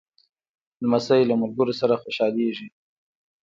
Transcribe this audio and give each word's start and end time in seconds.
لمسی 0.81 1.21
له 1.29 1.35
ملګرو 1.41 1.73
سره 1.81 1.95
خوشحالېږي. 2.01 2.67